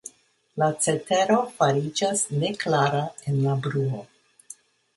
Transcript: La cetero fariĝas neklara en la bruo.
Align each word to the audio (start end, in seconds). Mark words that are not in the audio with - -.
La 0.61 0.69
cetero 0.85 1.35
fariĝas 1.59 2.25
neklara 2.45 3.05
en 3.33 3.39
la 3.45 3.57
bruo. 3.69 4.05